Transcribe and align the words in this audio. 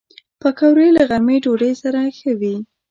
پکورې 0.41 0.87
له 0.97 1.01
غرمې 1.09 1.37
ډوډۍ 1.43 1.73
سره 1.81 1.99
ښه 2.17 2.31
وي 2.39 2.55